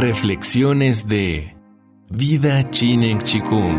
[0.00, 1.54] Reflexiones de
[2.08, 3.76] Vida Chinen Chikung.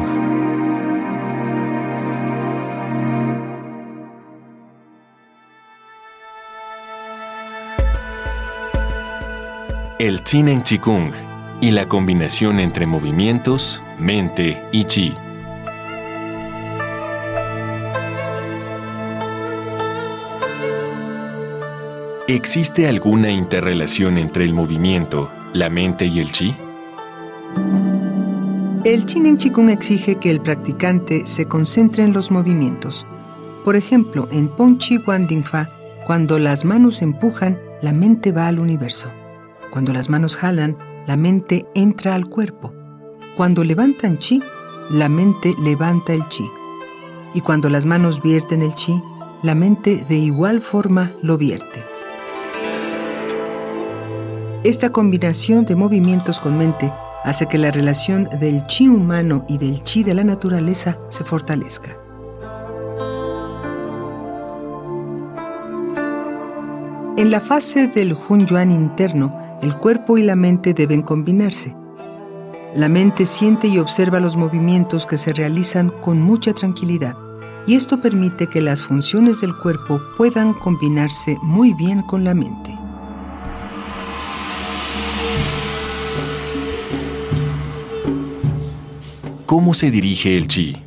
[9.98, 11.12] El Chinen Chikung
[11.60, 15.16] y la combinación entre movimientos, mente y chi.
[22.28, 26.56] ¿Existe alguna interrelación entre el movimiento, la mente y el chi?
[28.84, 33.06] El Chinen Chikung exige que el practicante se concentre en los movimientos.
[33.64, 35.70] Por ejemplo, en Pong Chi Wan Ding Fa,
[36.08, 39.10] cuando las manos empujan, la mente va al universo.
[39.72, 42.74] Cuando las manos jalan, la mente entra al cuerpo.
[43.36, 44.42] Cuando levantan chi,
[44.90, 46.50] la mente levanta el chi.
[47.34, 49.02] Y cuando las manos vierten el chi,
[49.44, 51.91] la mente de igual forma lo vierte.
[54.64, 59.82] Esta combinación de movimientos con mente hace que la relación del chi humano y del
[59.82, 61.98] chi de la naturaleza se fortalezca.
[67.18, 71.76] En la fase del Hun Yuan interno, el cuerpo y la mente deben combinarse.
[72.76, 77.16] La mente siente y observa los movimientos que se realizan con mucha tranquilidad,
[77.66, 82.81] y esto permite que las funciones del cuerpo puedan combinarse muy bien con la mente.
[89.52, 90.78] ¿Cómo se dirige el chi?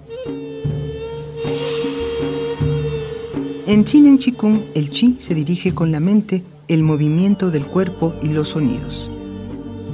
[3.67, 8.29] En Chinen Chikung, el chi se dirige con la mente, el movimiento del cuerpo y
[8.29, 9.11] los sonidos.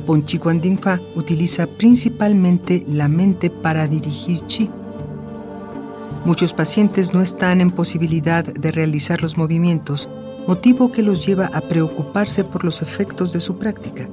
[0.07, 4.71] Pon Chi Ding Fa utiliza principalmente la mente para dirigir chi.
[6.25, 10.09] Muchos pacientes no están en posibilidad de realizar los movimientos,
[10.47, 14.09] motivo que los lleva a preocuparse por los efectos de su práctica.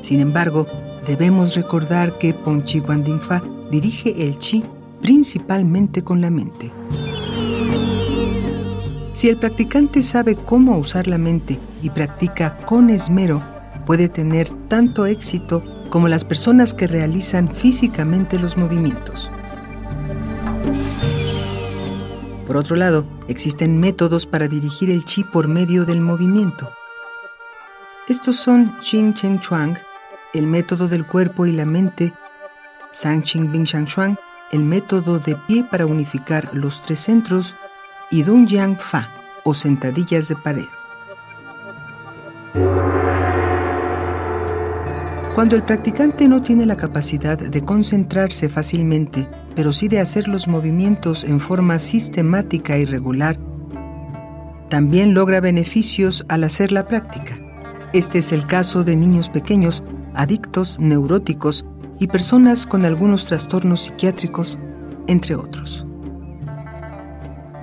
[0.00, 0.66] Sin embargo,
[1.06, 4.64] debemos recordar que Pon Chi Ding Fa dirige el chi
[5.00, 6.72] principalmente con la mente.
[9.12, 13.42] Si el practicante sabe cómo usar la mente y practica con esmero,
[13.84, 19.30] puede tener tanto éxito como las personas que realizan físicamente los movimientos.
[22.46, 26.70] Por otro lado, existen métodos para dirigir el chi por medio del movimiento.
[28.08, 29.76] Estos son Xing Cheng Chuang,
[30.32, 32.12] el método del cuerpo y la mente
[33.00, 33.22] Sang
[33.52, 34.16] Bing Shang Shuang,
[34.50, 37.54] el método de pie para unificar los tres centros,
[38.10, 39.08] y Dun Yang Fa,
[39.44, 40.64] o sentadillas de pared.
[45.32, 50.48] Cuando el practicante no tiene la capacidad de concentrarse fácilmente, pero sí de hacer los
[50.48, 53.38] movimientos en forma sistemática y regular,
[54.70, 57.38] también logra beneficios al hacer la práctica.
[57.92, 59.84] Este es el caso de niños pequeños,
[60.14, 61.64] adictos, neuróticos
[61.98, 64.58] y personas con algunos trastornos psiquiátricos,
[65.06, 65.86] entre otros.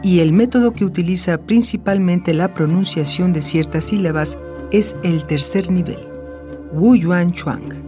[0.03, 4.37] Y el método que utiliza principalmente la pronunciación de ciertas sílabas
[4.71, 5.99] es el tercer nivel,
[6.71, 7.85] Wu Yuan Chuang.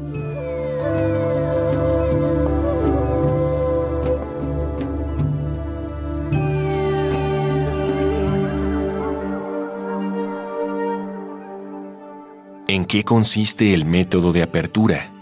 [12.70, 15.17] ¿En qué consiste el método de apertura?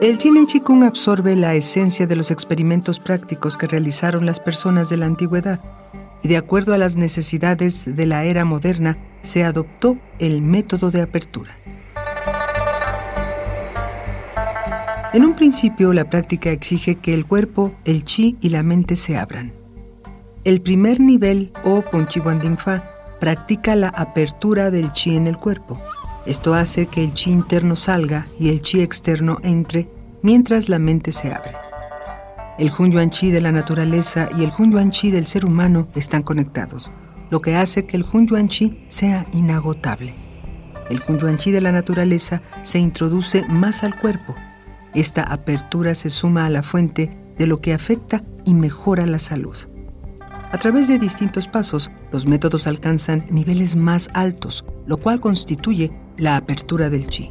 [0.00, 4.96] El Chinen Chikung absorbe la esencia de los experimentos prácticos que realizaron las personas de
[4.96, 5.60] la antigüedad
[6.22, 11.02] y de acuerdo a las necesidades de la era moderna se adoptó el método de
[11.02, 11.54] apertura.
[15.12, 19.18] En un principio la práctica exige que el cuerpo, el chi y la mente se
[19.18, 19.52] abran.
[20.44, 22.90] El primer nivel o Ponchiwanding Fa
[23.20, 25.78] practica la apertura del chi en el cuerpo
[26.26, 29.90] esto hace que el chi interno salga y el chi externo entre
[30.22, 31.52] mientras la mente se abre.
[32.58, 35.88] El Hun Yuan Chi de la naturaleza y el Hun Yuan Chi del ser humano
[35.94, 36.92] están conectados,
[37.30, 40.14] lo que hace que el Hun Yuan Chi sea inagotable.
[40.90, 44.34] El Hun Yuan Chi de la naturaleza se introduce más al cuerpo.
[44.92, 49.56] Esta apertura se suma a la fuente de lo que afecta y mejora la salud.
[50.52, 56.36] A través de distintos pasos, los métodos alcanzan niveles más altos, lo cual constituye la
[56.36, 57.30] apertura del chi.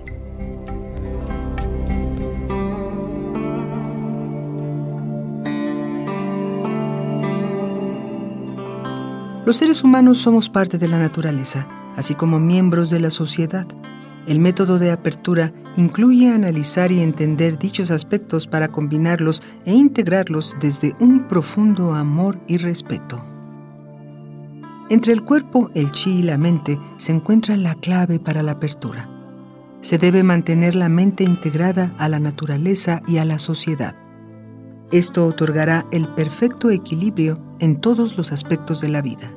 [9.46, 13.68] Los seres humanos somos parte de la naturaleza, así como miembros de la sociedad.
[14.28, 20.96] El método de apertura incluye analizar y entender dichos aspectos para combinarlos e integrarlos desde
[21.00, 23.29] un profundo amor y respeto.
[24.90, 29.10] Entre el cuerpo, el chi y la mente se encuentra la clave para la apertura.
[29.82, 33.96] se debe mantener la mente integrada a la naturaleza y a la sociedad.
[34.92, 39.32] Esto otorgará el perfecto equilibrio en todos los aspectos de la vida.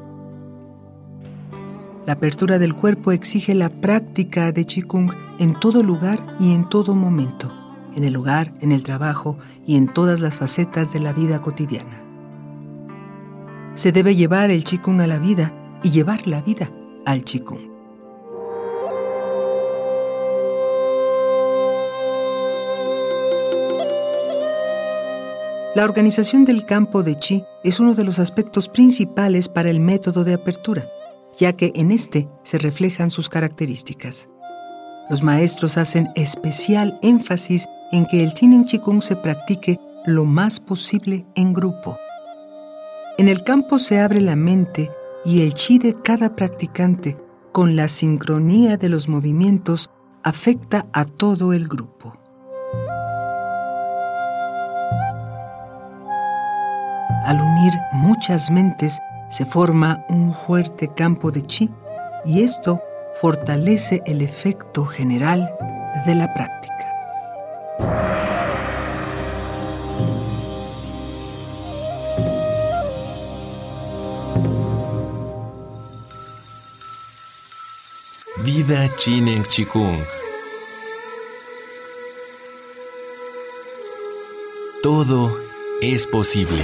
[2.07, 6.97] La apertura del cuerpo exige la práctica de Qigong en todo lugar y en todo
[6.97, 7.53] momento,
[7.95, 12.02] en el hogar, en el trabajo y en todas las facetas de la vida cotidiana.
[13.75, 15.53] Se debe llevar el Qigong a la vida
[15.83, 16.71] y llevar la vida
[17.07, 17.73] al Qigong.
[25.75, 30.23] La organización del campo de chi es uno de los aspectos principales para el método
[30.23, 30.85] de apertura,
[31.39, 34.29] ya que en este se reflejan sus características.
[35.09, 40.61] Los maestros hacen especial énfasis en que el Chin en Qigong se practique lo más
[40.61, 41.97] posible en grupo.
[43.23, 44.91] En el campo se abre la mente
[45.25, 47.17] y el chi de cada practicante,
[47.53, 49.91] con la sincronía de los movimientos,
[50.25, 52.19] afecta a todo el grupo.
[57.25, 58.99] Al unir muchas mentes
[59.31, 61.71] se forma un fuerte campo de chi
[62.25, 62.83] y esto
[63.15, 65.49] fortalece el efecto general
[66.07, 66.62] de la práctica.
[78.63, 79.99] Vida Chin Chikung.
[84.85, 85.37] Todo
[85.81, 86.63] es posible.